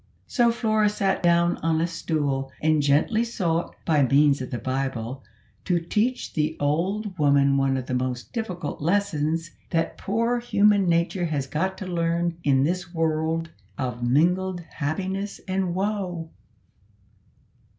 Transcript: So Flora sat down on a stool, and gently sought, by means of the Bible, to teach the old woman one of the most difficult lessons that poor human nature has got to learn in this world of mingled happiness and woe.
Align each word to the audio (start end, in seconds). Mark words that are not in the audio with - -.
So 0.25 0.51
Flora 0.51 0.89
sat 0.89 1.21
down 1.21 1.57
on 1.57 1.79
a 1.79 1.85
stool, 1.85 2.51
and 2.59 2.81
gently 2.81 3.23
sought, 3.23 3.75
by 3.85 4.01
means 4.01 4.41
of 4.41 4.49
the 4.49 4.57
Bible, 4.57 5.23
to 5.65 5.79
teach 5.79 6.33
the 6.33 6.57
old 6.59 7.19
woman 7.19 7.55
one 7.55 7.77
of 7.77 7.85
the 7.85 7.93
most 7.93 8.33
difficult 8.33 8.81
lessons 8.81 9.51
that 9.69 9.99
poor 9.99 10.39
human 10.39 10.89
nature 10.89 11.25
has 11.25 11.45
got 11.45 11.77
to 11.77 11.85
learn 11.85 12.35
in 12.43 12.63
this 12.63 12.91
world 12.91 13.51
of 13.77 14.01
mingled 14.01 14.61
happiness 14.61 15.39
and 15.47 15.75
woe. 15.75 16.31